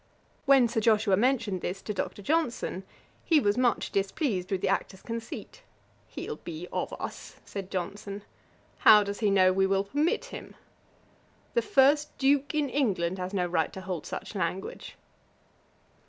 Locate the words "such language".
14.07-14.95